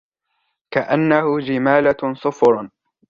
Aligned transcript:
كَأَنَّهُ 0.73 1.39
جِمَالَتٌ 1.39 2.05
صُفْرٌ 2.13 2.69